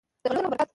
د 0.23 0.25
غلو 0.29 0.37
دانو 0.41 0.49
په 0.51 0.51
برکت. 0.51 0.69